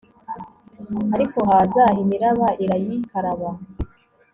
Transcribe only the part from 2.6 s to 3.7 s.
irayikaraba